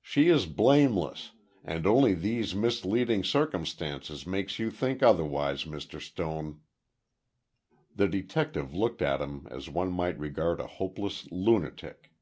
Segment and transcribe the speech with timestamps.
[0.00, 1.32] She is blameless,
[1.62, 6.00] and only these misleading circumstances make you think otherwise, Mr.
[6.00, 6.62] Stone."
[7.94, 12.14] The detective looked at him as one might regard a hopeless lunatic.